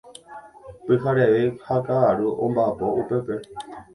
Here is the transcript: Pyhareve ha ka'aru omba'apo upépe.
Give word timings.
Pyhareve 0.85 1.41
ha 1.65 1.77
ka'aru 1.85 2.27
omba'apo 2.45 2.87
upépe. 3.01 3.35